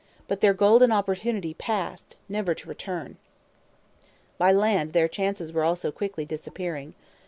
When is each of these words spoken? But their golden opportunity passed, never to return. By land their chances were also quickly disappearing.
But 0.27 0.41
their 0.41 0.55
golden 0.55 0.91
opportunity 0.91 1.53
passed, 1.53 2.15
never 2.27 2.55
to 2.55 2.67
return. 2.67 3.17
By 4.39 4.51
land 4.51 4.93
their 4.93 5.07
chances 5.07 5.53
were 5.53 5.63
also 5.63 5.91
quickly 5.91 6.25
disappearing. 6.25 6.95